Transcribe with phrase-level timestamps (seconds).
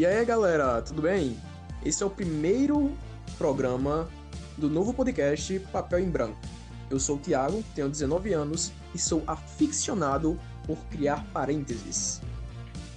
[0.00, 1.36] E aí, galera, tudo bem?
[1.84, 2.90] Esse é o primeiro
[3.36, 4.08] programa
[4.56, 6.38] do novo podcast Papel em Branco.
[6.88, 12.22] Eu sou o Thiago, tenho 19 anos e sou aficionado por criar parênteses.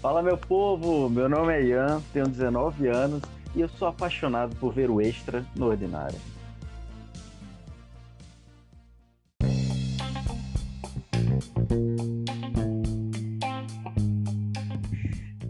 [0.02, 1.09] Fala, meu povo!
[1.09, 3.21] Meu nome é Ian, tenho 19 anos
[3.54, 6.17] e eu sou apaixonado por ver o extra no ordinário.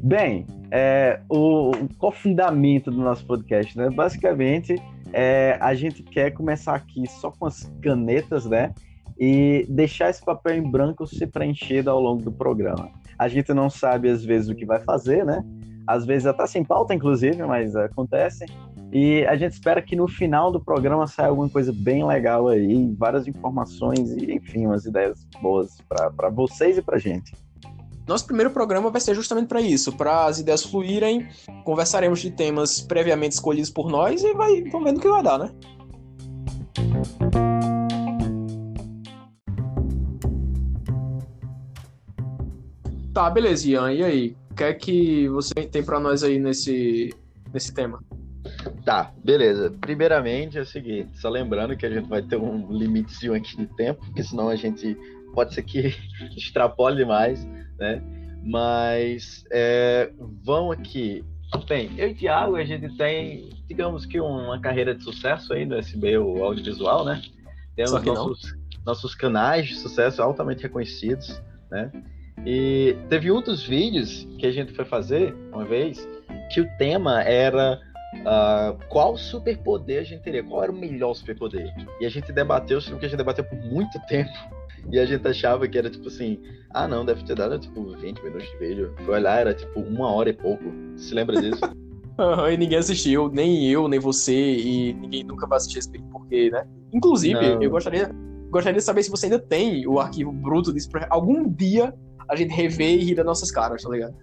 [0.01, 3.91] Bem, é, o, qual o do nosso podcast, né?
[3.91, 4.75] Basicamente,
[5.13, 8.73] é, a gente quer começar aqui só com as canetas, né?
[9.19, 12.89] E deixar esse papel em branco se preenchido ao longo do programa.
[13.19, 15.45] A gente não sabe, às vezes, o que vai fazer, né?
[15.85, 18.43] Às vezes até sem pauta, inclusive, mas acontece.
[18.91, 22.91] E a gente espera que no final do programa saia alguma coisa bem legal aí,
[22.97, 27.31] várias informações e, enfim, umas ideias boas para vocês e para gente.
[28.05, 31.27] Nosso primeiro programa vai ser justamente para isso, para as ideias fluírem,
[31.63, 35.39] conversaremos de temas previamente escolhidos por nós e vai, vamos vendo o que vai dar,
[35.39, 35.51] né?
[43.13, 43.93] Tá, beleza, Ian.
[43.93, 44.37] E aí?
[44.51, 47.13] O que é que você tem para nós aí nesse,
[47.53, 48.03] nesse tema?
[48.83, 49.73] Tá, beleza.
[49.79, 53.65] Primeiramente é o seguinte, só lembrando que a gente vai ter um limitezinho aqui de
[53.75, 54.97] tempo, porque senão a gente
[55.33, 55.95] pode ser que
[56.35, 57.47] extrapole demais
[57.83, 58.01] né?
[58.45, 60.09] Mas é,
[60.43, 61.23] vão aqui.
[61.67, 65.75] Bem, eu e Thiago, a gente tem, digamos que uma carreira de sucesso aí no
[65.75, 67.21] SB, o audiovisual, né?
[67.75, 68.55] Temos nossos,
[68.85, 71.91] nossos canais de sucesso altamente reconhecidos, né?
[72.45, 76.07] E teve dos vídeos que a gente foi fazer uma vez
[76.51, 77.79] que o tema era
[78.21, 81.71] uh, qual superpoder a gente teria, qual era o melhor superpoder.
[82.01, 84.33] E a gente debateu sobre o que a gente debateu por muito tempo
[84.91, 86.39] e a gente achava que era tipo assim,
[86.71, 88.93] ah não, deve ter dado tipo 20 minutos de vídeo.
[89.05, 90.63] Foi olhar, era tipo uma hora e pouco.
[90.97, 91.61] Se lembra disso?
[92.15, 96.07] Uhum, e ninguém assistiu, nem eu, nem você, e ninguém nunca vai assistir esse vídeo,
[96.11, 96.63] porque, né?
[96.93, 97.63] Inclusive, não.
[97.63, 98.11] eu gostaria,
[98.51, 101.91] gostaria de saber se você ainda tem o arquivo bruto disso pra algum dia
[102.29, 104.13] a gente rever e rir das nossas caras, tá ligado?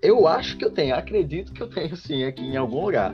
[0.00, 3.12] Eu acho que eu tenho, acredito que eu tenho sim aqui em algum lugar.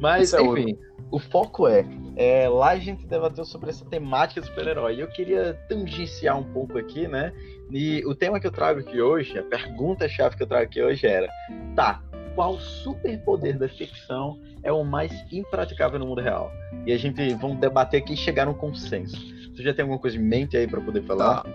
[0.00, 0.78] Mas, é enfim, outro.
[1.10, 1.84] o foco é
[2.16, 4.96] é, lá a gente debateu sobre essa temática do super-herói.
[4.96, 7.32] E eu queria tangenciar um pouco aqui, né?
[7.70, 11.06] E o tema que eu trago aqui hoje, a pergunta-chave que eu trago aqui hoje
[11.06, 11.28] era:
[11.74, 12.02] tá,
[12.34, 16.52] qual superpoder da ficção é o mais impraticável no mundo real?
[16.84, 19.16] E a gente vamos debater aqui e chegar num consenso.
[19.54, 21.42] Você já tem alguma coisa em mente aí para poder falar?
[21.42, 21.50] Tá.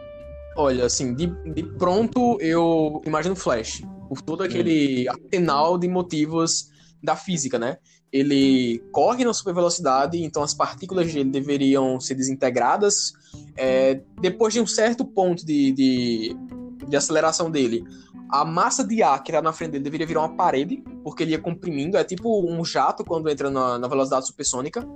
[0.58, 5.12] Olha, assim, de, de pronto eu imagino Flash, por todo aquele hum.
[5.12, 6.72] arsenal de motivos
[7.04, 7.78] da física, né?
[8.16, 13.12] Ele corre na super velocidade, então as partículas dele deveriam ser desintegradas.
[13.58, 16.38] É, depois de um certo ponto de, de,
[16.88, 17.84] de, aceleração dele,
[18.30, 21.31] a massa de ar que está na frente dele deveria virar uma parede, porque ele
[21.31, 21.98] ia comprimindo.
[21.98, 24.88] É tipo um jato quando entra na, na velocidade supersônica.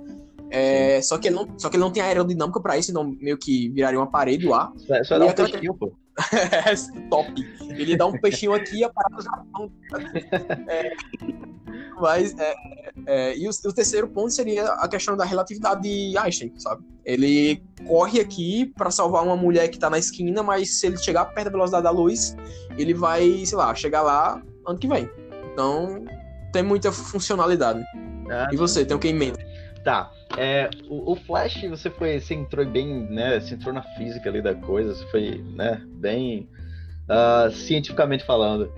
[0.48, 3.36] É, só, que ele não, só que ele não tem aerodinâmica para isso, então meio
[3.36, 4.72] que viraria uma parede o ar.
[4.88, 5.92] É, só dá um peixinho, pô.
[7.10, 7.32] Top.
[7.70, 9.44] Ele dá um peixinho aqui e a parada já.
[10.68, 10.92] É,
[12.00, 12.54] mas, é,
[13.06, 16.82] é, e o, o, terceiro ponto seria a questão da relatividade de Einstein, sabe?
[17.04, 21.26] Ele corre aqui para salvar uma mulher que tá na esquina, mas se ele chegar
[21.26, 22.36] perto da velocidade da luz,
[22.76, 25.08] ele vai, sei lá, chegar lá ano que vem.
[25.52, 26.04] Então,
[26.52, 27.82] tem muita funcionalidade.
[28.30, 29.38] Ah, e você, tem o que em mente?
[29.84, 30.12] Tá.
[30.36, 33.40] É, o, o, Flash, você foi, você entrou bem, né?
[33.40, 35.82] Você entrou na física ali da coisa, você foi, né?
[35.86, 36.48] Bem
[37.10, 38.72] uh, cientificamente falando.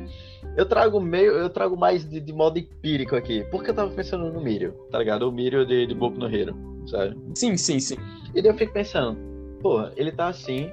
[0.57, 4.31] Eu trago meio, eu trago mais de, de, modo empírico aqui, porque eu tava pensando
[4.31, 5.29] no Mirio, tá ligado?
[5.29, 6.55] O Mirio de, de Boku no Hero,
[6.87, 7.17] sabe?
[7.35, 7.97] Sim, sim, sim.
[8.35, 9.17] E daí eu fico pensando,
[9.63, 10.71] pô, ele tá assim,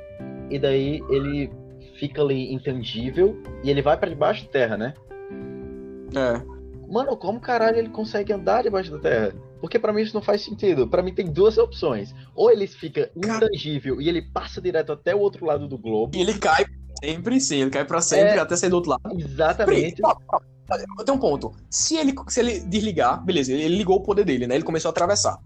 [0.50, 1.50] e daí ele
[1.96, 4.94] fica ali intangível, e ele vai para debaixo da terra, né?
[6.16, 6.42] É.
[6.92, 9.34] Mano, como caralho ele consegue andar debaixo da terra?
[9.60, 10.88] Porque para mim isso não faz sentido.
[10.88, 12.14] Para mim tem duas opções.
[12.36, 16.16] Ou ele fica intangível e ele passa direto até o outro lado do globo.
[16.16, 16.66] E ele cai
[17.04, 17.62] sempre, sim.
[17.62, 18.40] Ele cai para sempre é...
[18.40, 19.02] até sair do outro lado.
[19.20, 20.02] Exatamente.
[20.98, 21.52] Eu tenho um ponto.
[21.70, 24.56] Se ele, se ele desligar, beleza, ele ligou o poder dele, né?
[24.56, 25.40] Ele começou a atravessar.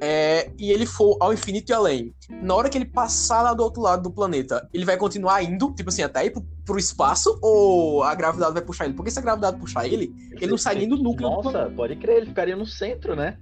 [0.00, 2.14] É, e ele for ao infinito e além.
[2.40, 5.72] Na hora que ele passar lá do outro lado do planeta, ele vai continuar indo,
[5.74, 8.94] tipo assim, até ir pro, pro espaço, ou a gravidade vai puxar ele?
[8.94, 11.28] Porque se a gravidade puxar ele, ele não sai nem do núcleo.
[11.28, 13.38] Nossa, pode crer, ele ficaria no centro, né?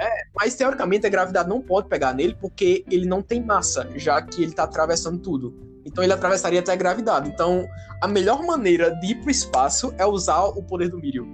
[0.00, 4.20] É, mas teoricamente a gravidade não pode pegar nele porque ele não tem massa, já
[4.22, 5.54] que ele tá atravessando tudo.
[5.84, 7.28] Então ele atravessaria até a gravidade.
[7.28, 7.66] Então
[8.00, 11.26] a melhor maneira de ir pro espaço é usar o poder do Mirio.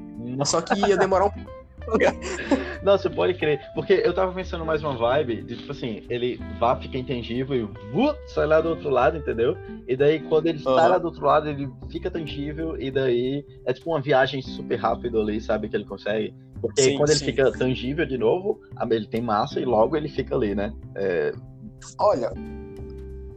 [0.44, 1.30] Só que ia demorar um
[2.82, 3.60] Nossa, pode crer.
[3.74, 7.62] Porque eu tava pensando mais uma vibe de tipo assim, ele vá, fica intangível e
[7.62, 9.56] uh, sai lá do outro lado, entendeu?
[9.86, 10.74] E daí quando ele uhum.
[10.74, 14.76] sai lá do outro lado, ele fica tangível e daí é tipo uma viagem super
[14.76, 15.68] rápida ali, sabe?
[15.68, 16.34] Que ele consegue.
[16.64, 17.26] Porque sim, quando ele sim.
[17.26, 18.58] fica tangível de novo,
[18.90, 20.72] ele tem massa e logo ele fica ali, né?
[20.94, 21.30] É...
[21.98, 22.32] Olha,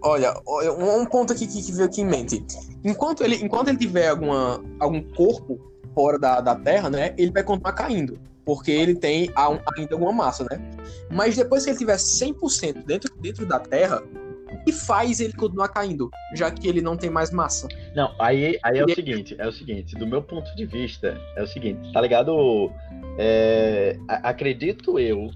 [0.01, 0.33] Olha,
[0.79, 2.41] um ponto aqui que, veio aqui em mente.
[2.85, 5.59] Enquanto ele, enquanto ele tiver alguma, algum corpo
[5.94, 10.45] fora da, da Terra, né, ele vai continuar caindo, porque ele tem ainda alguma massa,
[10.50, 10.62] né?
[11.12, 14.01] Mas depois que ele tiver 100% dentro, dentro da Terra,
[14.68, 17.68] e faz ele continuar caindo, já que ele não tem mais massa.
[17.96, 21.42] Não, aí, aí é o seguinte, é o seguinte, do meu ponto de vista, é
[21.42, 22.69] o seguinte, tá ligado?
[23.18, 25.31] É, acredito eu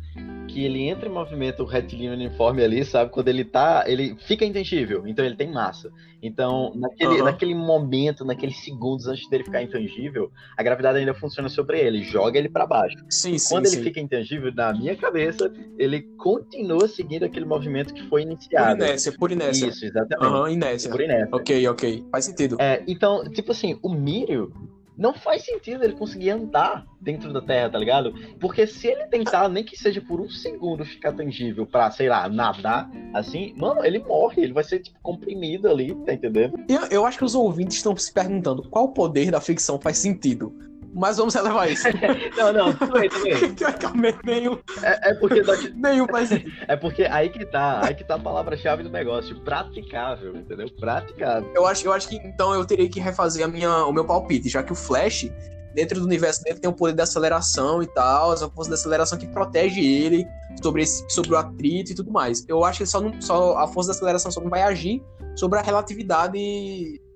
[0.48, 3.12] que ele entra em movimento retilíneo uniforme ali, sabe?
[3.12, 3.84] Quando ele tá.
[3.88, 5.92] Ele fica intangível, então ele tem massa.
[6.22, 7.24] Então, naquele, uhum.
[7.24, 12.38] naquele momento, naqueles segundos antes dele ficar intangível, a gravidade ainda funciona sobre ele, joga
[12.38, 12.98] ele para baixo.
[13.10, 13.78] Sim, sim, Quando sim.
[13.78, 18.78] ele fica intangível, na minha cabeça, ele continua seguindo aquele movimento que foi iniciado.
[18.78, 19.68] Por inércia, por inércia.
[19.68, 20.32] Isso, exatamente.
[20.32, 20.92] Uhum, inércia.
[20.92, 21.36] Por inércia.
[21.36, 22.06] Ok, ok.
[22.12, 22.58] Faz sentido.
[22.60, 24.54] É, então, tipo assim, o Mirio
[25.02, 28.14] não faz sentido ele conseguir andar dentro da Terra, tá ligado?
[28.40, 32.30] Porque se ele tentar, nem que seja por um segundo, ficar tangível pra, sei lá,
[32.30, 36.56] nadar, assim, mano, ele morre, ele vai ser, tipo, comprimido ali, tá entendendo?
[36.70, 40.54] Eu, eu acho que os ouvintes estão se perguntando qual poder da ficção faz sentido.
[40.94, 41.88] Mas vamos relevar isso.
[42.38, 43.54] não, não, tudo bem, tudo bem.
[43.56, 44.58] Teoricamente, nenhum.
[44.84, 45.42] É, é porque.
[45.76, 46.30] Nenhum faz
[46.68, 49.40] É porque aí que tá, aí que tá a palavra-chave do negócio.
[49.42, 50.70] Praticável, entendeu?
[50.80, 51.50] Praticável.
[51.56, 54.50] Eu acho, eu acho que então eu teria que refazer a minha, o meu palpite,
[54.50, 55.30] já que o Flash,
[55.74, 59.18] dentro do universo dele, tem um poder de aceleração e tal, essa força de aceleração
[59.18, 60.28] que protege ele
[60.62, 62.46] sobre, esse, sobre o atrito e tudo mais.
[62.48, 65.02] Eu acho que só, não, só a força de aceleração só não vai agir
[65.36, 66.38] sobre a relatividade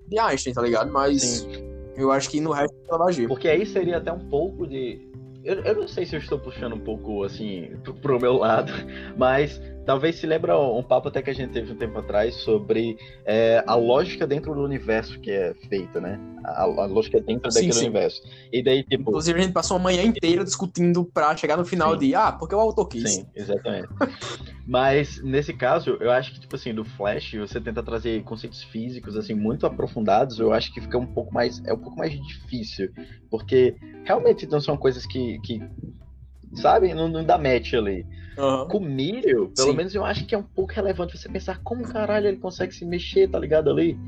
[0.08, 0.90] de Einstein, tá ligado?
[0.90, 1.22] Mas.
[1.22, 1.75] Sim.
[1.96, 3.28] Eu acho que no resto ela vai agir.
[3.28, 5.00] Porque aí seria até um pouco de.
[5.44, 8.72] Eu, eu não sei se eu estou puxando um pouco assim pro, pro meu lado,
[9.16, 12.98] mas talvez se lembra um papo até que a gente teve um tempo atrás sobre
[13.24, 16.20] é, a lógica dentro do universo que é feita, né?
[16.44, 17.84] A, a lógica dentro sim, daquele sim.
[17.84, 18.22] universo.
[18.52, 19.10] E daí, tipo.
[19.10, 22.00] Inclusive, a gente passou uma manhã inteira discutindo pra chegar no final sim.
[22.00, 23.10] de ah, porque o autor quis.
[23.10, 23.88] Sim, exatamente.
[24.66, 29.16] Mas nesse caso, eu acho que, tipo assim, do Flash, você tenta trazer conceitos físicos,
[29.16, 31.62] assim, muito aprofundados, eu acho que fica um pouco mais.
[31.64, 32.90] É um pouco mais difícil.
[33.30, 35.38] Porque realmente não são coisas que.
[35.40, 35.62] que
[36.54, 36.94] sabe?
[36.94, 38.06] Não, não dá match ali.
[38.38, 38.68] Uhum.
[38.68, 39.76] Com milho, pelo Sim.
[39.76, 42.84] menos eu acho que é um pouco relevante você pensar como caralho ele consegue se
[42.84, 43.98] mexer, tá ligado ali?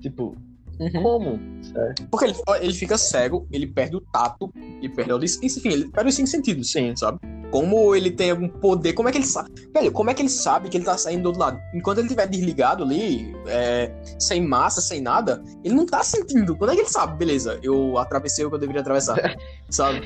[0.00, 0.36] Tipo,
[0.78, 1.02] uhum.
[1.02, 1.40] como?
[1.62, 2.06] Certo?
[2.10, 6.10] Porque ele, ele fica cego, ele perde o tato, ele perde a enfim, ele perde
[6.10, 6.94] os cinco sentidos, Sim.
[6.96, 7.18] sabe?
[7.50, 9.50] Como ele tem algum poder, como é que ele sabe?
[9.74, 11.60] Velho, como é que ele sabe que ele tá saindo do outro lado?
[11.74, 16.56] Enquanto ele estiver desligado ali, é, sem massa, sem nada, ele não tá sentindo.
[16.56, 17.18] Quando é que ele sabe?
[17.18, 19.16] Beleza, eu atravessei o que eu deveria atravessar,
[19.68, 20.00] sabe?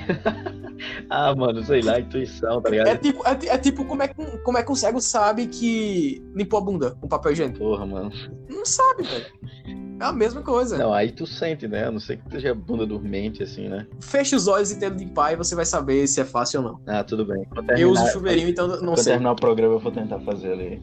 [1.09, 2.89] ah, mano, sei lá, intuição, tá ligado?
[2.89, 6.59] É tipo, é, é, tipo como, é, como é que o cego sabe que limpou
[6.59, 7.61] a bunda com papel higiênico?
[7.61, 8.11] Porra, mano.
[8.49, 9.86] Não sabe, velho.
[9.99, 10.77] É a mesma coisa.
[10.77, 11.87] Não, aí tu sente, né?
[11.87, 13.87] A não sei que seja bunda dormente, assim, né?
[14.01, 16.81] Fecha os olhos e tenta limpar e você vai saber se é fácil ou não.
[16.87, 17.45] Ah, tudo bem.
[17.55, 18.95] Terminar, eu uso chuveirinho, então não quando sei.
[18.95, 20.83] Quando terminar o programa, eu vou tentar fazer ali.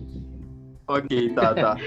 [0.88, 1.78] Ok, tá, tá.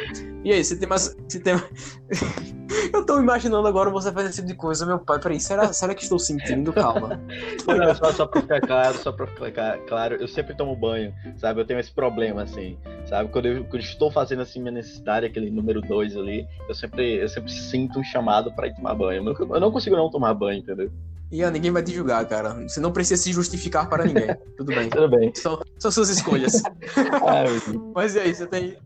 [0.45, 1.15] E aí, você tem mais.
[1.29, 1.55] Você tem...
[2.93, 5.19] eu tô imaginando agora você fazer esse tipo de coisa, meu pai.
[5.21, 6.73] Peraí, será, será que estou sentindo?
[6.73, 7.21] Calma.
[7.67, 11.61] Não, só, só pra ficar claro, só pra ficar claro, eu sempre tomo banho, sabe?
[11.61, 13.31] Eu tenho esse problema, assim, sabe?
[13.31, 17.29] Quando eu, quando estou fazendo assim minha necessidade, aquele número 2 ali, eu sempre, eu
[17.29, 19.29] sempre sinto um chamado pra ir tomar banho.
[19.29, 20.91] Eu eu não consigo não tomar banho, entendeu?
[21.31, 22.55] Ian, ninguém vai te julgar, cara.
[22.69, 24.29] Você não precisa se justificar para ninguém.
[24.57, 24.89] Tudo bem.
[24.89, 25.33] Tudo bem.
[25.35, 26.63] São, são suas escolhas.
[27.95, 28.77] Mas e aí, você tem,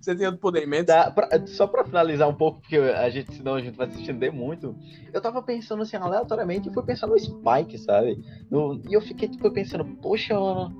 [0.00, 0.86] você tem outro poderimento?
[0.86, 4.00] Tá, pra, só pra finalizar um pouco, porque a gente, senão a gente vai se
[4.00, 4.76] estender muito.
[5.12, 8.22] Eu tava pensando assim, aleatoriamente, e fui pensando no Spike, sabe?
[8.50, 10.76] No, e eu fiquei, tipo, pensando, poxa, mano.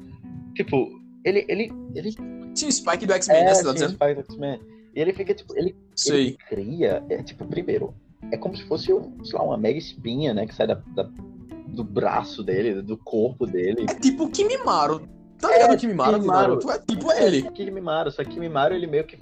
[0.54, 0.88] Tipo,
[1.24, 1.44] ele.
[1.48, 2.12] ele, ele...
[2.54, 3.54] Tinha o Spike do X-Men, é, né?
[3.54, 3.90] Você tá dizendo?
[3.90, 4.60] o Spike do X-Men.
[4.94, 5.76] E ele fica, tipo, ele,
[6.08, 7.94] ele cria, é, tipo, primeiro,
[8.32, 10.46] é como se fosse, um, sei lá, uma mega espinha, né?
[10.46, 11.08] Que sai da, da
[11.68, 13.86] do braço dele, do corpo dele.
[13.88, 15.08] É tipo o Kimimaro.
[15.38, 16.14] Tá ligado é, o Kimimaro?
[16.14, 16.70] Kimimaro.
[16.70, 17.46] É tipo ele.
[17.46, 19.16] É, Kimimaro, só que Kimimaro, ele meio que...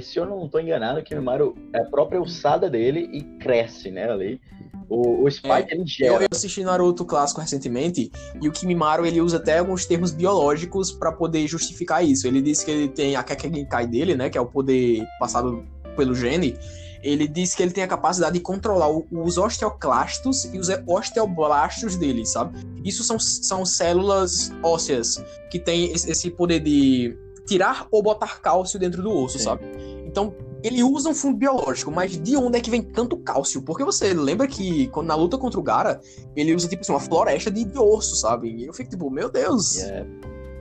[0.00, 4.10] Se eu não tô enganado, o Kimimaro é a própria ossada dele e cresce, né,
[4.10, 4.40] ali.
[4.88, 6.24] O, o Spike, é, ele gera.
[6.24, 11.12] Eu assisti Naruto clássico recentemente, e o Kimimaro, ele usa até alguns termos biológicos para
[11.12, 12.26] poder justificar isso.
[12.26, 15.64] Ele disse que ele tem a Kekkei dele, né, que é o poder passado
[15.96, 16.56] pelo gene,
[17.02, 22.26] ele diz que ele tem a capacidade de controlar os osteoclastos e os osteoblastos dele,
[22.26, 22.58] sabe?
[22.84, 27.16] Isso são, são células ósseas que têm esse poder de
[27.46, 29.44] tirar ou botar cálcio dentro do osso, Sim.
[29.44, 29.64] sabe?
[30.06, 33.62] Então, ele usa um fundo biológico, mas de onde é que vem tanto cálcio?
[33.62, 36.00] Porque você lembra que quando na luta contra o Gara,
[36.36, 38.50] ele usa tipo assim, uma floresta de, de osso, sabe?
[38.50, 39.76] E eu fico tipo, meu Deus.
[39.76, 40.06] Yeah.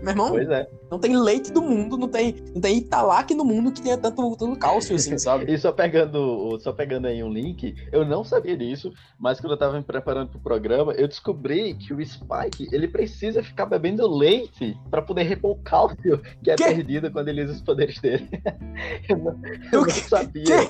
[0.02, 0.68] Meu irmão, Pois é.
[0.90, 4.36] não tem leite do mundo, não tem, não tem Italac no mundo que tenha tanto,
[4.38, 5.52] tanto cálcio assim, sabe?
[5.52, 9.58] E só pegando, só pegando aí um link, eu não sabia disso, mas quando eu
[9.58, 14.78] tava me preparando pro programa, eu descobri que o Spike, ele precisa ficar bebendo leite
[14.90, 16.64] pra poder repor o cálcio que é Quê?
[16.64, 18.30] perdido quando ele usa os poderes dele.
[19.10, 19.40] eu não,
[19.74, 20.70] eu não sabia.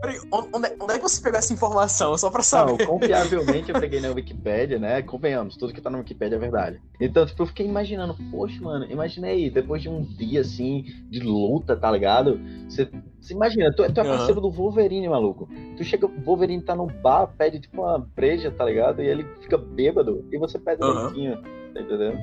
[0.00, 2.16] Peraí, onde, é- onde é que você pegou essa informação?
[2.18, 2.86] Só pra Não, saber.
[2.86, 5.02] confiavelmente eu peguei na Wikipédia, né?
[5.02, 6.80] Convenhamos, tudo que tá na Wikipédia é verdade.
[7.00, 11.76] Então, tipo, eu fiquei imaginando, poxa, mano, imaginei, depois de um dia assim, de luta,
[11.76, 12.40] tá ligado?
[12.68, 12.88] Você,
[13.20, 15.48] você imagina, tu, tu é parceiro do Wolverine, maluco.
[15.76, 19.02] Tu chega, o Wolverine tá no bar, pede tipo uma breja, tá ligado?
[19.02, 21.04] E ele fica bêbado, e você pede um Aham.
[21.04, 21.42] leitinho,
[21.74, 22.18] tá entendendo?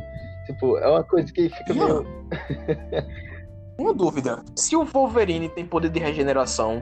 [0.45, 2.03] Tipo, é uma coisa que fica Não.
[2.03, 2.05] meio.
[3.77, 4.41] Uma dúvida.
[4.55, 6.81] Se o Wolverine tem poder de regeneração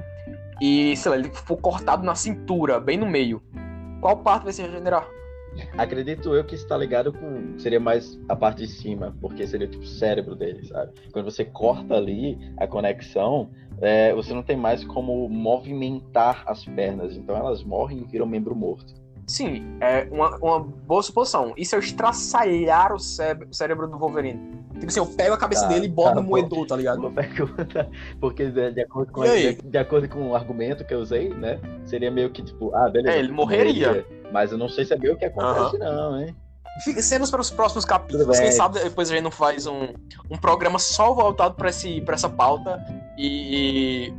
[0.62, 3.42] e, sei lá, ele for cortado na cintura, bem no meio,
[4.00, 5.08] qual parte vai se regenerar?
[5.78, 7.58] Acredito eu que está ligado com.
[7.58, 10.92] Seria mais a parte de cima, porque seria tipo o cérebro dele, sabe?
[11.12, 13.50] Quando você corta ali a conexão,
[13.82, 17.16] é, você não tem mais como movimentar as pernas.
[17.16, 18.94] Então elas morrem e viram membro morto.
[19.26, 21.54] Sim, é uma, uma boa suposição.
[21.56, 24.40] E se eu estraçalhar o, cé- o cérebro do Wolverine?
[24.74, 27.00] Tipo assim, eu pego a cabeça Tá, dele e boto no moedor, tá ligado?
[27.00, 29.56] Uma pergunta, porque de, de acordo com, aí?
[29.56, 31.58] de, de acordo com o argumento que eu usei, né?
[31.86, 33.16] Seria meio que tipo, ah, beleza.
[33.16, 34.06] É, ele morreria.
[34.34, 36.36] Mas eu não sei saber o que acontece, não, hein?
[37.02, 38.40] Cenas para os próximos capítulos.
[38.40, 39.94] Quem sabe depois a gente não faz um,
[40.30, 42.84] um programa só voltado para essa pauta
[43.16, 44.10] e,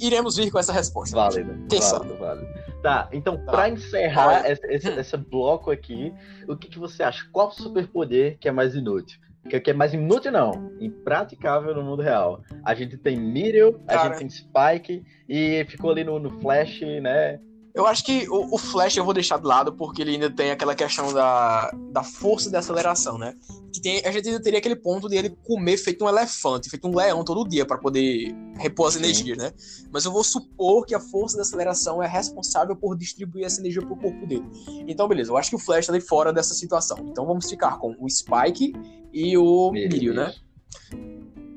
[0.00, 1.14] e iremos vir com essa resposta.
[1.14, 2.46] Válido, Quem válido, válido.
[2.82, 3.52] Tá, então, Tá.
[3.52, 6.14] pra encerrar esse, esse, esse bloco aqui,
[6.48, 7.26] o que, que você acha?
[7.30, 9.20] Qual superpoder que é mais inútil?
[9.48, 10.72] Que, que é mais inútil, não.
[10.80, 12.40] Impraticável no mundo real.
[12.64, 17.38] A gente tem Miriam, a gente tem Spike, e ficou ali no, no Flash, né?
[17.74, 20.50] Eu acho que o, o Flash eu vou deixar de lado porque ele ainda tem
[20.50, 23.34] aquela questão da, da força de aceleração, né?
[23.72, 26.86] Que tem, a gente ainda teria aquele ponto de ele comer feito um elefante, feito
[26.86, 29.52] um leão todo dia para poder repor as energias, né?
[29.90, 33.80] Mas eu vou supor que a força de aceleração é responsável por distribuir essa energia
[33.80, 34.44] pro corpo dele.
[34.86, 36.98] Então, beleza, eu acho que o Flash tá ali fora dessa situação.
[37.08, 38.74] Então vamos ficar com o Spike
[39.10, 40.34] e o Mirio, né?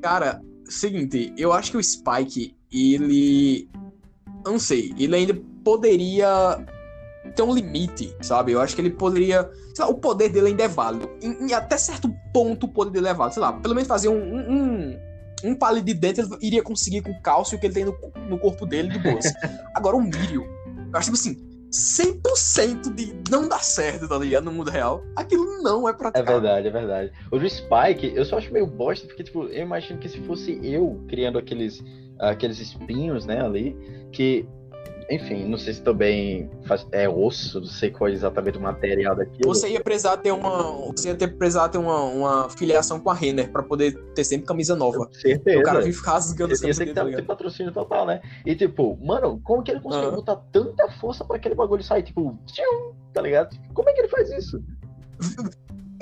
[0.02, 3.70] Cara, seguinte, eu acho que o Spike, ele.
[4.46, 6.64] eu Não sei, ele ainda poderia
[7.36, 8.54] ter um limite, sabe?
[8.54, 9.50] Eu acho que ele poderia.
[9.74, 11.10] Sei lá, o poder dele ainda é válido.
[11.22, 13.34] Em, em até certo ponto o poder dele é válido.
[13.34, 14.14] Sei lá, pelo menos fazer um.
[14.14, 15.00] um, um,
[15.44, 17.98] um palito de dente ele iria conseguir com o cálcio que ele tem no,
[18.30, 19.26] no corpo dele de boas.
[19.76, 20.44] Agora o Mirio,
[20.94, 21.44] eu acho tipo assim.
[21.76, 24.46] 100% de não dar certo, tá ligado?
[24.46, 25.04] No mundo real.
[25.14, 26.42] Aquilo não é É praticável.
[26.42, 27.12] verdade, é verdade.
[27.30, 30.58] O do Spike, eu só acho meio bosta, porque, tipo, eu imagino que se fosse
[30.64, 31.84] eu criando aqueles,
[32.20, 33.76] aqueles espinhos, né, ali,
[34.14, 34.48] que,
[35.10, 39.16] enfim, não sei se também faz, é osso, não sei qual é exatamente o material
[39.16, 39.54] daquilo.
[39.54, 40.64] Você ia precisar ter uma.
[40.92, 44.48] Você ia ter, precisar ter uma, uma filiação com a Renner pra poder ter sempre
[44.48, 45.08] camisa nova.
[45.14, 45.60] Certeza.
[45.60, 47.22] O cara vive rasgando essa camisa que tá ter, ligado?
[47.22, 48.22] ter patrocínio total, né?
[48.46, 50.16] E tipo, mano, como que ele conseguiu Aham.
[50.18, 52.02] botar tanta força pra aquele bagulho sair?
[52.02, 53.56] Tipo, tchum, tá ligado?
[53.74, 54.60] Como é que ele faz isso?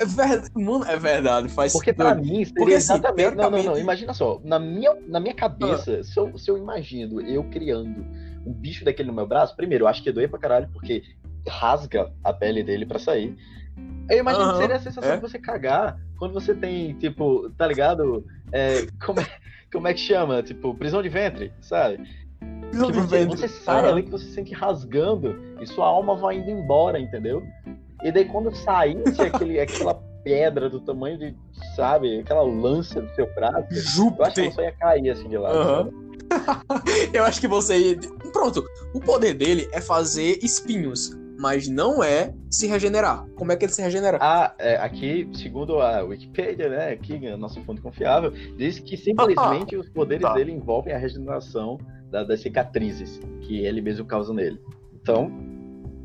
[0.00, 1.48] É verdade, mano, é verdade.
[1.48, 3.36] Faz Porque pra mim seria Porque, assim, exatamente.
[3.36, 3.78] Não, não, não.
[3.78, 4.40] Imagina só.
[4.42, 5.36] Na minha, na minha Ah.
[5.36, 8.04] cabeça, se, eu, se eu imagino eu criando
[8.46, 11.02] um bicho daquele no meu braço, primeiro, eu acho que ia doer pra caralho, porque
[11.48, 13.36] rasga a pele dele pra sair.
[14.08, 15.16] Eu imagino que Aham, seria a sensação é.
[15.16, 18.24] de você cagar quando você tem, tipo, tá ligado?
[18.52, 19.26] É, como, é,
[19.72, 20.42] como é que chama?
[20.42, 21.98] Tipo, prisão de ventre, sabe?
[22.70, 23.88] Que você, você sai Aham.
[23.88, 27.42] ali que você se sente rasgando e sua alma vai indo embora, entendeu?
[28.02, 31.36] E daí quando saísse aquele, aquela pedra do tamanho de,
[31.76, 34.44] sabe, aquela lança do seu braço, eu acho que Júpiter.
[34.44, 35.56] ela só ia cair assim de lado.
[35.56, 36.03] Aham.
[37.12, 37.98] Eu acho que você.
[38.32, 38.64] Pronto.
[38.94, 43.26] O poder dele é fazer espinhos, mas não é se regenerar.
[43.34, 44.18] Como é que ele se regenera?
[44.20, 49.76] Ah, é, aqui, segundo a Wikipedia, né, aqui, a nossa fonte confiável, diz que simplesmente
[49.78, 50.34] os poderes tá.
[50.34, 51.78] dele envolvem a regeneração
[52.10, 54.60] da- das cicatrizes que ele mesmo causa nele.
[54.94, 55.30] Então,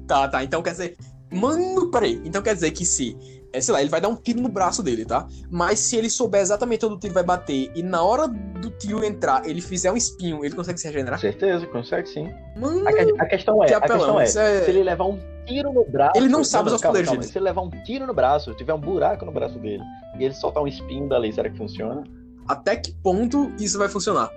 [0.08, 0.44] Tá, tá.
[0.44, 0.98] Então quer dizer.
[1.32, 2.20] Mano, peraí.
[2.26, 3.16] Então quer dizer que se.
[3.52, 5.28] É, sei lá, ele vai dar um tiro no braço dele, tá?
[5.50, 9.04] Mas se ele souber exatamente onde o tiro vai bater e na hora do tiro
[9.04, 11.20] entrar ele fizer um espinho, ele consegue se regenerar?
[11.20, 12.30] certeza, consegue sim.
[12.56, 14.20] Mano, A, que- a questão é, que a questão apelão.
[14.20, 14.28] é, é-
[14.64, 16.12] se ele levar um tiro no braço.
[16.16, 17.24] Ele não sabe os poderes dele.
[17.24, 19.82] Se ele levar um tiro no braço, tiver um buraco no braço dele,
[20.20, 22.04] e ele soltar um espinho dali, será que funciona?
[22.48, 24.30] até que ponto isso vai funcionar?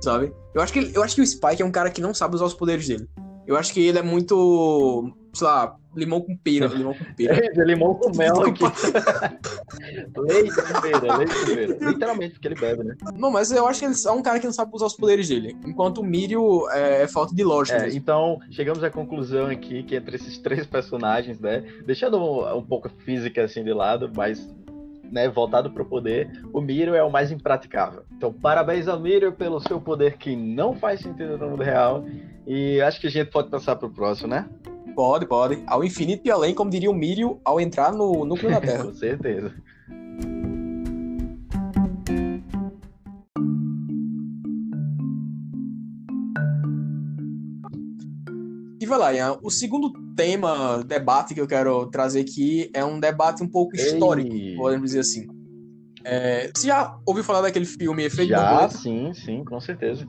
[0.00, 0.32] Sabe?
[0.54, 2.44] Eu acho que, eu acho que o Spike é um cara que não sabe usar
[2.44, 3.08] os poderes dele.
[3.46, 7.46] Eu acho que ele é muito, sei lá, limão com pera, limão com pera.
[7.46, 8.64] É, limão com mel aqui.
[10.18, 11.90] leite com pera, leite com pera.
[11.90, 12.96] Literalmente, porque ele bebe, né?
[13.14, 15.28] Não, mas eu acho que ele é um cara que não sabe usar os poderes
[15.28, 15.56] dele.
[15.64, 17.86] Enquanto o Mirio é, é falta de lógica.
[17.86, 21.64] É, então, chegamos à conclusão aqui que entre esses três personagens, né?
[21.86, 24.54] Deixando um, um pouco a física assim de lado, mas
[25.10, 28.02] né, voltado para o poder, o Miro é o mais impraticável.
[28.16, 32.04] Então, parabéns ao Miro pelo seu poder que não faz sentido no mundo real.
[32.46, 34.48] E acho que a gente pode passar para o próximo, né?
[34.94, 35.62] Pode, pode.
[35.66, 38.84] Ao infinito e além, como diria o Mírio, ao entrar no núcleo da Terra.
[38.86, 39.52] Com certeza.
[48.80, 49.38] E vai lá, Ian.
[49.42, 54.32] O segundo tema, debate que eu quero trazer aqui é um debate um pouco histórico,
[54.32, 54.54] Ei.
[54.54, 55.26] podemos dizer assim.
[56.04, 58.78] É, você já ouviu falar daquele filme Efeito já, Borboleta?
[58.78, 60.06] Sim, sim, com certeza.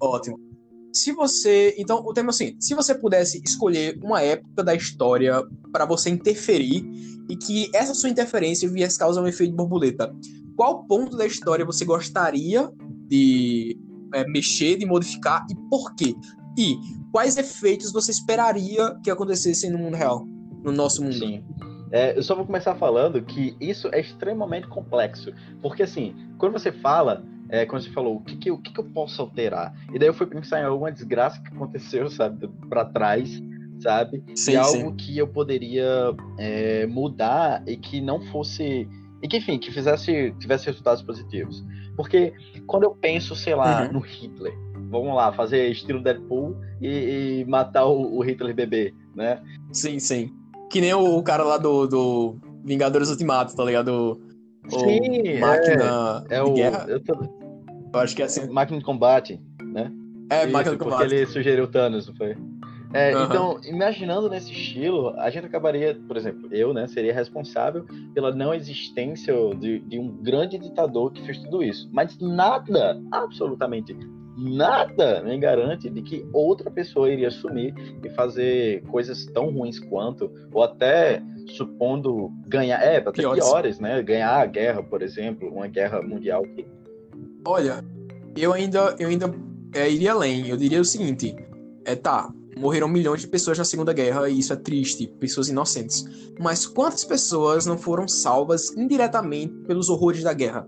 [0.00, 0.49] Ótimo
[0.92, 1.74] se você.
[1.78, 5.42] Então, o tema é se você pudesse escolher uma época da história
[5.72, 6.84] para você interferir
[7.28, 10.12] e que essa sua interferência viesse causar um efeito de borboleta,
[10.56, 12.70] qual ponto da história você gostaria
[13.06, 13.78] de
[14.14, 16.14] é, mexer, de modificar e por quê?
[16.58, 16.76] E
[17.12, 20.26] quais efeitos você esperaria que acontecessem no mundo real,
[20.62, 21.18] no nosso mundo?
[21.18, 21.44] Sim.
[21.92, 25.32] É, eu só vou começar falando que isso é extremamente complexo.
[25.60, 28.80] Porque, assim, quando você fala é, quando você falou, o que que, o que que
[28.80, 29.74] eu posso alterar?
[29.92, 33.42] E daí eu fui pensar em alguma desgraça que aconteceu, sabe, para trás,
[33.80, 34.22] sabe?
[34.36, 34.96] Sim, e algo sim.
[34.96, 38.88] que eu poderia é, mudar e que não fosse.
[39.22, 41.64] E que, enfim, que fizesse, tivesse resultados positivos.
[41.96, 42.32] Porque
[42.66, 43.94] quando eu penso, sei lá, uhum.
[43.94, 44.54] no Hitler,
[44.88, 49.42] vamos lá, fazer estilo Deadpool e, e matar o, o, Hitler bebê, né?
[49.72, 50.32] Sim, sim.
[50.70, 54.20] Que nem o, cara lá do, do Vingadores Ultimato, tá ligado?
[54.72, 56.86] O Sim, máquina é, é o, guerra.
[56.88, 57.39] Eu tô,
[57.92, 58.48] eu acho que é assim.
[58.48, 59.92] Máquina de combate, né?
[60.30, 61.00] É, Isso, máquina de combate.
[61.00, 62.36] Porque ele sugeriu Thanos, não foi?
[62.92, 63.24] É, uhum.
[63.24, 68.52] Então, imaginando nesse estilo, a gente acabaria, por exemplo, eu, né, seria responsável pela não
[68.52, 71.88] existência de, de, um grande ditador que fez tudo isso.
[71.92, 73.96] Mas nada, absolutamente
[74.36, 80.32] nada me garante de que outra pessoa iria assumir e fazer coisas tão ruins quanto,
[80.52, 84.02] ou até supondo ganhar, é, até piores, piores né?
[84.02, 86.66] Ganhar a guerra, por exemplo, uma guerra mundial que
[87.44, 87.84] Olha,
[88.36, 89.32] eu ainda, eu ainda
[89.74, 90.48] é, iria além.
[90.48, 91.34] Eu diria o seguinte:
[91.84, 96.04] é tá, morreram milhões de pessoas na Segunda Guerra e isso é triste, pessoas inocentes.
[96.38, 100.66] Mas quantas pessoas não foram salvas indiretamente pelos horrores da guerra?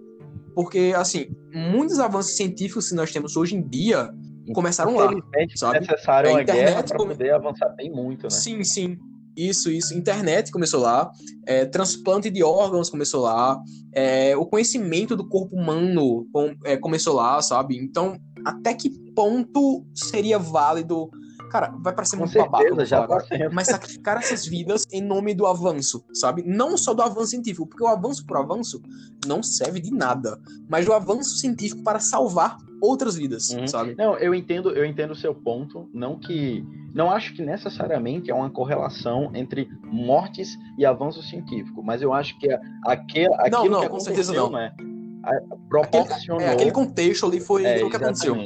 [0.54, 4.11] Porque, assim, muitos avanços científicos que nós temos hoje em dia
[4.54, 5.11] começaram lá.
[5.54, 5.78] Sabe?
[5.78, 8.30] É necessário é, uma guerra para poder avançar bem muito, né?
[8.30, 8.98] Sim, sim.
[9.36, 9.94] Isso, isso.
[9.94, 11.10] Internet começou lá,
[11.46, 13.60] é, transplante de órgãos começou lá,
[13.92, 17.76] é, o conhecimento do corpo humano com, é, começou lá, sabe?
[17.76, 21.10] Então, até que ponto seria válido
[21.52, 23.18] Cara, vai parecer muito babaca, já tá
[23.52, 26.42] mas sacrificar essas vidas em nome do avanço, sabe?
[26.46, 28.80] Não só do avanço científico, porque o avanço por avanço
[29.26, 33.66] não serve de nada, mas o avanço científico para salvar outras vidas, uhum.
[33.66, 33.94] sabe?
[33.98, 38.34] Não, eu entendo, eu entendo o seu ponto, não que não acho que necessariamente é
[38.34, 42.48] uma correlação entre mortes e avanço científico, mas eu acho que
[42.86, 44.50] aquele, aquilo não, não, que com certeza não.
[44.50, 44.74] Né,
[45.68, 46.37] proporcionou.
[46.37, 48.37] Aquele, é, aquele contexto ali foi é, o que aconteceu.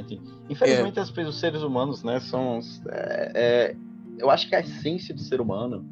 [0.48, 1.02] Infelizmente, é.
[1.02, 2.60] as, os seres humanos, né, são.
[2.88, 3.76] É, é,
[4.18, 5.84] eu acho que a essência do ser humano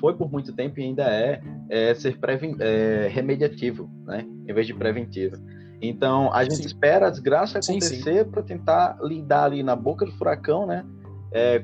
[0.00, 2.56] foi por muito tempo e ainda é, é ser preven,
[3.10, 5.36] remediativo, né, em vez de preventivo.
[5.82, 6.66] Então, a gente sim.
[6.66, 10.84] espera a desgraça acontecer para tentar lidar ali na boca do furacão, né,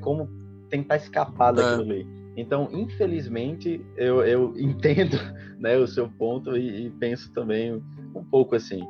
[0.01, 0.29] como
[0.69, 2.16] tentar escapar daquilo ali.
[2.37, 5.17] Então, infelizmente, eu, eu entendo
[5.59, 7.83] né, o seu ponto e, e penso também
[8.15, 8.87] um pouco assim.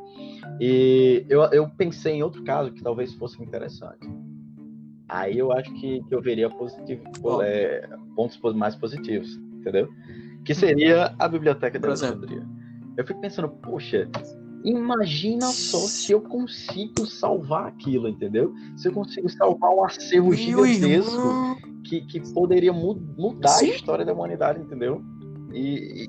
[0.60, 4.06] E eu, eu pensei em outro caso que talvez fosse interessante.
[5.08, 7.02] Aí eu acho que, que eu veria positivo,
[7.42, 9.88] é, pontos mais positivos, entendeu?
[10.44, 12.46] Que seria a Biblioteca da Alexandria.
[12.98, 14.10] Eu fico pensando, poxa,
[14.66, 18.54] imagina só se eu consigo salvar aquilo, entendeu?
[18.76, 23.72] Se eu consigo salvar um acervo gigantesco que, que poderia mudar Sim.
[23.72, 25.02] a história da humanidade, entendeu?
[25.54, 26.08] E,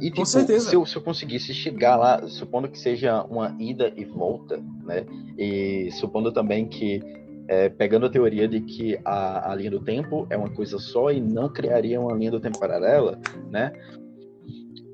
[0.00, 0.70] e, tipo, Com certeza.
[0.70, 5.04] Se eu, se eu conseguisse chegar lá, supondo que seja uma ida e volta, né?
[5.36, 7.02] E supondo também que,
[7.48, 11.10] é, pegando a teoria de que a, a linha do tempo é uma coisa só
[11.10, 13.18] e não criaria uma linha do tempo paralela,
[13.50, 13.72] né?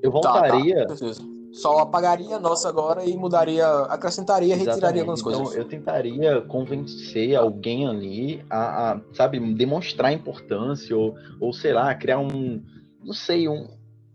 [0.02, 0.86] Eu voltaria.
[0.86, 1.31] Tá, tá.
[1.52, 5.00] Só apagaria a nossa agora e mudaria, acrescentaria, retiraria Exatamente.
[5.00, 5.48] algumas coisas.
[5.48, 11.94] Então, eu tentaria convencer alguém ali a, a, sabe, demonstrar importância ou, ou sei lá,
[11.94, 12.62] criar um,
[13.04, 13.68] não sei, um,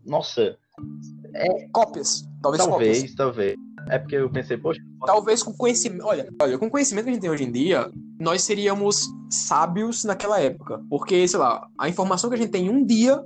[0.04, 0.58] nossa,
[1.34, 2.28] é, cópias.
[2.42, 3.16] Talvez, talvez, cópias.
[3.16, 3.56] talvez.
[3.90, 4.82] É porque eu pensei, poxa.
[5.06, 6.06] Talvez com conhecimento.
[6.06, 10.04] Olha, olha, com o conhecimento que a gente tem hoje em dia, nós seríamos sábios
[10.04, 10.82] naquela época.
[10.90, 13.24] Porque, sei lá, a informação que a gente tem em um dia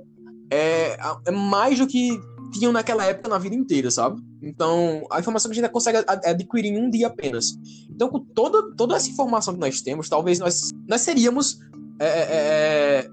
[0.50, 0.96] é,
[1.26, 2.20] é mais do que
[2.52, 4.20] tinham naquela época na vida inteira, sabe?
[4.42, 7.56] Então, a informação que a gente consegue adquirir em um dia apenas.
[7.90, 11.58] Então, com toda, toda essa informação que nós temos, talvez nós, nós seríamos
[11.98, 13.08] é, é, é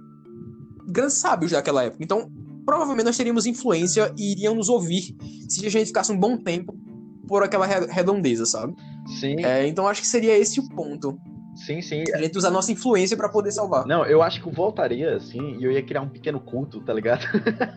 [0.87, 2.03] grandes sábios daquela época.
[2.03, 2.29] Então,
[2.65, 5.15] provavelmente nós teríamos influência e iriam nos ouvir
[5.47, 6.77] se a gente ficasse um bom tempo
[7.27, 8.75] por aquela redondeza, sabe?
[9.19, 9.43] Sim.
[9.43, 11.17] É, então, acho que seria esse o ponto.
[11.65, 12.03] Sim, sim.
[12.13, 13.85] A gente usar nossa influência para poder salvar.
[13.85, 16.93] Não, eu acho que eu voltaria, assim, e eu ia criar um pequeno culto, tá
[16.93, 17.25] ligado?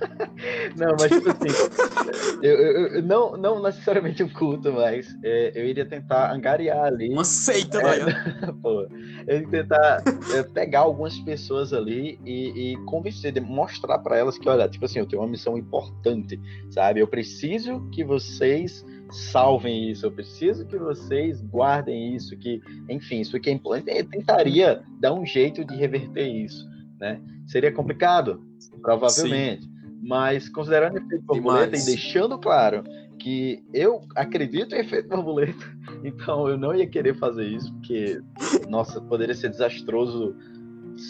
[0.77, 5.67] não, mas tipo assim, eu, eu, eu, não, não necessariamente um culto, mas é, eu
[5.67, 7.11] iria tentar angariar ali.
[7.11, 8.15] Uma seita, é, né?
[8.63, 8.87] Pô,
[9.27, 10.03] eu ia tentar
[10.35, 15.01] é, pegar algumas pessoas ali e, e convencer, mostrar para elas que, olha, tipo assim,
[15.01, 16.41] eu tenho uma missão importante,
[16.71, 17.01] sabe?
[17.01, 23.37] Eu preciso que vocês salvem isso, eu preciso que vocês guardem isso, que, enfim, isso
[23.37, 23.99] aqui é importante.
[23.99, 27.21] Eu tentaria dar um jeito de reverter isso, né?
[27.47, 28.43] Seria complicado,
[28.81, 29.71] provavelmente, Sim.
[30.03, 32.83] mas considerando o efeito borboleta e deixando claro
[33.19, 35.65] que eu acredito em efeito borboleta,
[36.03, 38.21] então eu não ia querer fazer isso, porque,
[38.69, 40.35] nossa, poderia ser desastroso,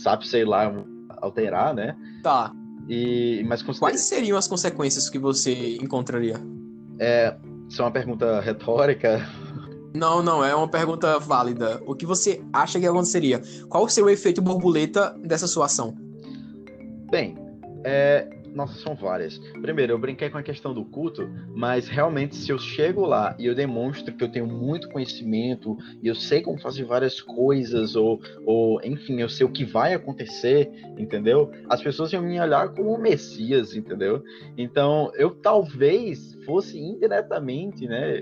[0.03, 0.73] sabe, sei lá,
[1.19, 1.97] alterar, né?
[2.23, 2.53] Tá.
[2.89, 3.63] E, mas.
[3.63, 6.37] Quais seriam as consequências que você encontraria?
[6.99, 7.37] É,
[7.73, 9.27] isso é uma pergunta retórica?
[9.95, 11.83] Não, não, é uma pergunta válida.
[11.87, 13.41] O que você acha que aconteceria?
[13.67, 15.97] Qual seria o efeito borboleta dessa sua ação?
[17.11, 17.35] Bem,
[17.83, 19.39] é, nossa, são várias.
[19.63, 23.47] Primeiro, eu brinquei com a questão do culto, mas realmente, se eu chego lá e
[23.47, 28.21] eu demonstro que eu tenho muito conhecimento e eu sei como fazer várias coisas, ou,
[28.45, 31.51] ou enfim, eu sei o que vai acontecer, entendeu?
[31.71, 34.23] As pessoas iam me olhar como um Messias, entendeu?
[34.59, 38.15] Então, eu talvez fosse indiretamente, né,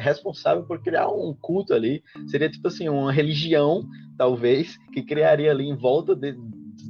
[0.00, 2.02] responsável por criar um culto ali.
[2.26, 3.86] Seria tipo assim, uma religião,
[4.16, 6.36] talvez, que criaria ali em volta de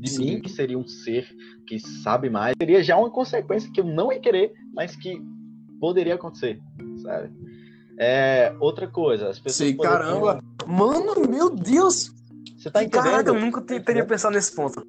[0.04, 0.24] de Sim.
[0.24, 1.26] mim, que seria um ser
[1.66, 5.20] que sabe mais, seria já uma consequência que eu não ia querer, mas que
[5.80, 6.60] poderia acontecer,
[7.02, 7.32] sabe?
[7.98, 9.70] É, outra coisa, as pessoas.
[9.70, 10.42] Sim, caramba!
[10.66, 12.12] Mano, meu Deus!
[12.56, 13.04] Você tá entendendo?
[13.04, 14.86] Caraca, eu nunca teria pensado nesse ponto.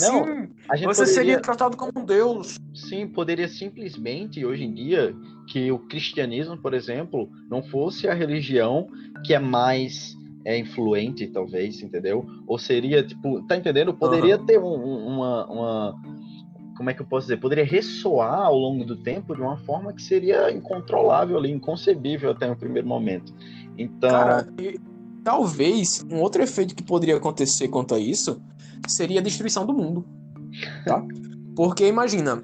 [0.00, 1.06] Não, Sim, você poderia...
[1.06, 2.58] seria tratado como um deus.
[2.74, 5.14] Sim, poderia simplesmente, hoje em dia,
[5.48, 8.88] que o cristianismo, por exemplo, não fosse a religião
[9.24, 12.26] que é mais é influente, talvez, entendeu?
[12.46, 13.94] Ou seria, tipo, tá entendendo?
[13.94, 14.46] Poderia uhum.
[14.46, 16.02] ter um, uma, uma.
[16.76, 17.36] Como é que eu posso dizer?
[17.36, 22.48] Poderia ressoar ao longo do tempo de uma forma que seria incontrolável ali, inconcebível até
[22.48, 23.32] no primeiro momento.
[23.78, 24.10] Então.
[24.10, 24.80] Cara, e,
[25.22, 28.42] talvez um outro efeito que poderia acontecer quanto a isso
[28.86, 30.04] seria a destruição do mundo.
[30.84, 31.02] Tá?
[31.54, 32.42] Porque imagina,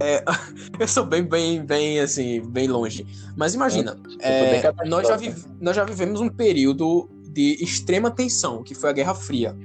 [0.00, 0.24] é,
[0.78, 3.06] eu sou bem, bem, bem, assim, bem longe.
[3.36, 5.18] Mas imagina, é, nós, já
[5.60, 9.56] nós já vivemos um período de extrema tensão, que foi a Guerra Fria.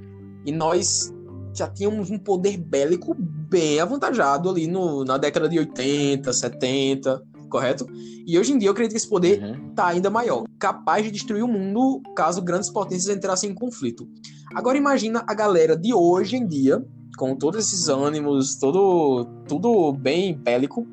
[0.44, 1.12] E nós
[1.54, 7.86] já tínhamos um poder bélico bem avantajado ali no, na década de 80, 70, correto?
[8.26, 9.74] E hoje em dia eu acredito que esse poder uhum.
[9.74, 14.08] tá ainda maior, capaz de destruir o mundo caso grandes potências entrassem em conflito.
[14.54, 16.82] Agora imagina a galera de hoje em dia,
[17.18, 20.86] com todos esses ânimos, todo, tudo bem bélico,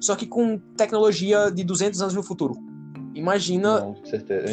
[0.00, 2.54] só que com tecnologia de 200 anos no futuro.
[3.14, 3.96] Imagina Não,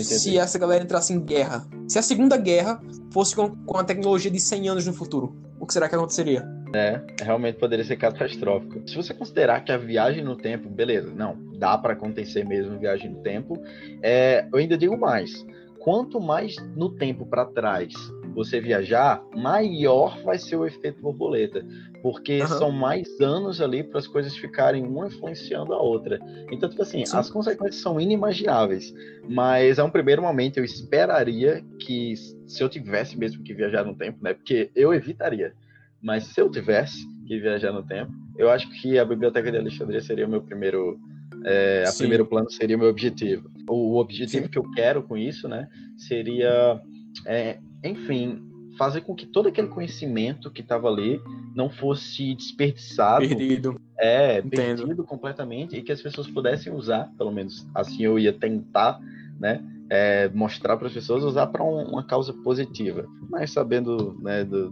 [0.03, 1.65] se essa galera entrasse em guerra.
[1.87, 2.81] Se a Segunda Guerra
[3.11, 6.43] fosse com, com a tecnologia de 100 anos no futuro, o que será que aconteceria?
[6.73, 8.87] É, realmente poderia ser catastrófico.
[8.87, 13.09] Se você considerar que a viagem no tempo, beleza, não, dá para acontecer mesmo viagem
[13.09, 13.61] no tempo,
[14.01, 15.45] é, eu ainda digo mais.
[15.79, 17.93] Quanto mais no tempo para trás
[18.39, 21.61] você viajar, maior vai ser o efeito borboleta,
[22.01, 22.47] porque uhum.
[22.47, 26.17] são mais anos ali para as coisas ficarem uma influenciando a outra.
[26.49, 27.17] Então, tipo assim, Sim.
[27.17, 28.93] as consequências são inimagináveis,
[29.27, 32.15] mas a um primeiro momento eu esperaria que
[32.47, 34.33] se eu tivesse mesmo que viajar no tempo, né?
[34.33, 35.53] Porque eu evitaria.
[36.01, 39.99] Mas se eu tivesse que viajar no tempo, eu acho que a Biblioteca de Alexandria
[39.99, 40.97] seria o meu primeiro
[41.43, 43.51] é, a primeiro plano seria o meu objetivo.
[43.67, 44.49] O, objetivo Sim.
[44.49, 46.81] que eu quero com isso, né, seria
[47.25, 48.41] é, enfim,
[48.77, 51.21] fazer com que todo aquele conhecimento que estava ali
[51.53, 53.27] não fosse desperdiçado.
[53.27, 53.79] Perdido.
[53.97, 54.77] É, Entendo.
[54.77, 58.99] perdido completamente e que as pessoas pudessem usar, pelo menos assim eu ia tentar,
[59.37, 59.61] né?
[59.91, 64.71] É, mostrar para as pessoas usar para um, uma causa positiva, mas sabendo né, do,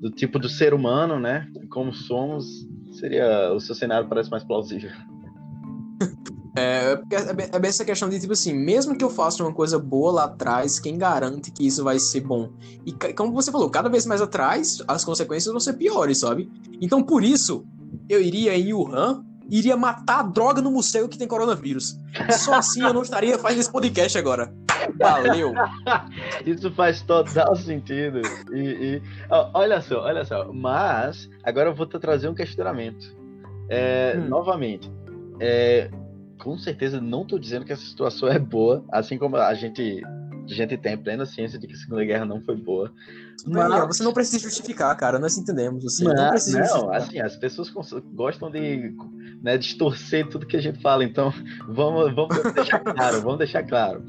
[0.00, 1.50] do tipo do ser humano, né?
[1.68, 2.46] Como somos,
[2.92, 4.90] seria o seu cenário parece mais plausível.
[6.56, 9.52] É, é, bem, é bem essa questão de, tipo assim, mesmo que eu faça uma
[9.52, 12.50] coisa boa lá atrás, quem garante que isso vai ser bom?
[12.84, 16.50] E como você falou, cada vez mais atrás, as consequências vão ser piores, sabe?
[16.80, 17.66] Então, por isso,
[18.08, 21.98] eu iria em Wuhan iria matar a droga no museu que tem coronavírus.
[22.32, 24.52] Só assim eu não estaria fazendo esse podcast agora.
[24.98, 25.52] Valeu.
[26.44, 28.22] Isso faz total sentido.
[28.52, 30.52] E, e olha só, olha só.
[30.52, 33.16] Mas agora eu vou trazer um questionamento.
[33.68, 34.28] É, hum.
[34.28, 34.90] Novamente,
[35.40, 35.90] é,
[36.38, 40.02] com certeza não estou dizendo que essa situação é boa, assim como a gente
[40.48, 42.92] a gente tem plena ciência de que a Segunda Guerra não foi boa.
[43.46, 43.68] Mas...
[43.68, 45.18] Não, você não precisa justificar, cara.
[45.18, 45.84] Nós entendemos.
[45.84, 47.68] Assim, não, não precisa não, assim, as pessoas
[48.14, 48.94] gostam de
[49.42, 51.02] né, distorcer tudo que a gente fala.
[51.04, 51.32] Então,
[51.68, 54.04] vamos, vamos deixar claro, vamos deixar claro.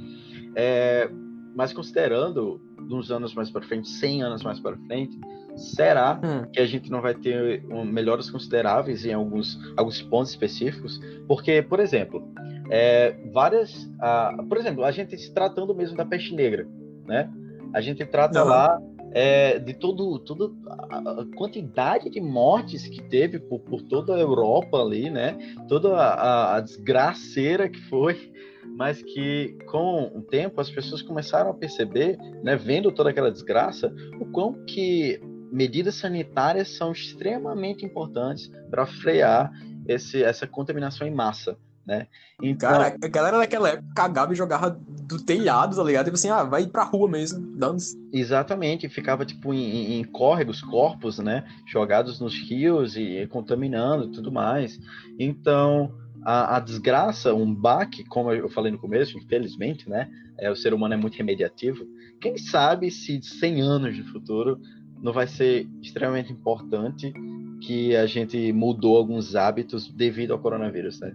[0.55, 1.09] É,
[1.57, 5.19] mas considerando uns anos mais para frente, 100 anos mais para frente,
[5.55, 6.45] será hum.
[6.53, 11.01] que a gente não vai ter um, melhoras consideráveis em alguns, alguns pontos específicos?
[11.27, 12.23] Porque, por exemplo,
[12.69, 13.73] é, várias.
[13.85, 16.67] Uh, por exemplo, a gente se tratando mesmo da peste negra,
[17.07, 17.27] né?
[17.73, 18.49] A gente trata uhum.
[18.49, 18.79] lá
[19.11, 24.77] é, de todo, todo a quantidade de mortes que teve por, por toda a Europa
[24.77, 25.35] ali, né?
[25.67, 28.31] Toda a, a desgraceira que foi,
[28.77, 32.55] mas que com o tempo as pessoas começaram a perceber, né?
[32.55, 35.19] Vendo toda aquela desgraça, o quão que
[35.51, 39.51] medidas sanitárias são extremamente importantes para frear
[39.87, 42.05] esse, essa contaminação em massa né?
[42.43, 42.69] Então...
[42.69, 46.05] Cara, a galera daquela época cagava e jogava do telhado, tá ligado?
[46.05, 47.77] Tipo assim, ah, vai pra rua mesmo, dando
[48.11, 51.45] Exatamente, ficava tipo em, em córregos, corpos, né?
[51.65, 54.77] Jogados nos rios e, e contaminando tudo mais.
[55.17, 55.93] Então,
[56.27, 60.09] a, a, desgraça, um baque, como eu falei no começo, infelizmente, né?
[60.37, 61.87] É, o ser humano é muito remediativo.
[62.19, 64.59] Quem sabe se 100 anos no futuro
[65.01, 67.13] não vai ser extremamente importante
[67.61, 71.13] que a gente mudou alguns hábitos devido ao coronavírus, né?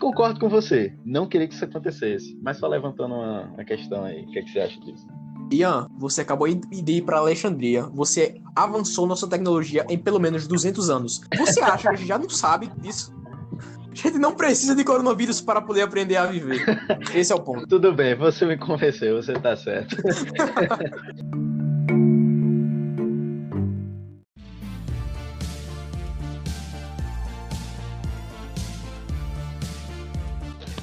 [0.00, 0.92] Concordo com você.
[1.04, 2.36] Não queria que isso acontecesse.
[2.42, 4.24] Mas só levantando uma, uma questão aí.
[4.24, 5.06] O que, é que você acha disso?
[5.52, 7.84] Ian, você acabou de ir para Alexandria.
[7.94, 11.20] Você avançou nossa tecnologia em pelo menos 200 anos.
[11.38, 13.17] Você acha que já não sabe disso?
[13.98, 16.64] A gente não precisa de coronavírus para poder aprender a viver.
[17.12, 17.66] Esse é o ponto.
[17.66, 19.96] Tudo bem, você me convenceu, você tá certo.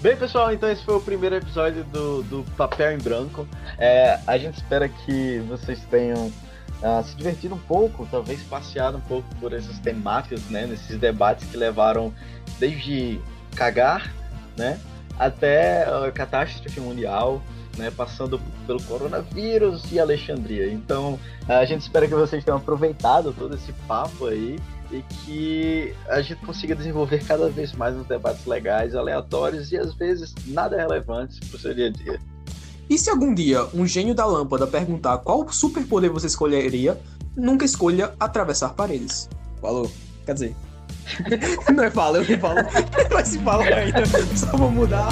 [0.02, 3.48] Bem, pessoal, então esse foi o primeiro episódio do, do Papel em Branco.
[3.80, 6.32] É, a gente espera que vocês tenham
[6.82, 10.66] uh, se divertido um pouco, talvez passeado um pouco por essas temáticas, né?
[10.66, 12.14] Nesses debates que levaram
[12.60, 13.20] desde
[13.56, 14.14] cagar,
[14.58, 14.80] né?
[15.18, 17.42] Até a catástrofe mundial,
[17.78, 17.92] né?
[17.92, 20.72] Passando pelo coronavírus e Alexandria.
[20.72, 24.58] Então, a gente espera que vocês tenham aproveitado todo esse papo aí
[24.92, 29.94] e que a gente consiga desenvolver cada vez mais uns debates legais, aleatórios e às
[29.96, 32.20] vezes nada relevantes para o seu dia a dia.
[32.90, 37.00] E se algum dia um gênio da lâmpada perguntar qual superpoder você escolheria,
[37.36, 39.30] nunca escolha atravessar paredes.
[39.62, 39.92] Falou.
[40.26, 40.56] Quer dizer.
[41.74, 42.60] não é fala, eu não falo.
[43.14, 44.04] Mas se fala ainda,
[44.36, 45.10] só vou mudar.